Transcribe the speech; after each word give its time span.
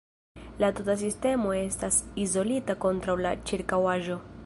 La 0.63 0.69
tuta 0.79 0.95
sistemo 1.01 1.53
estas 1.59 2.01
izolita 2.25 2.79
kontraŭ 2.87 3.19
la 3.27 3.39
ĉirkaŭaĵo. 3.51 4.23